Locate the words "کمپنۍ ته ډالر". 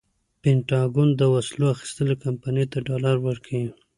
2.23-3.15